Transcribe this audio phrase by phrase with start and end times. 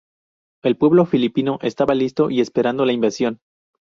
[0.63, 3.37] El pueblo filipino estaba listo y esperando la invasión.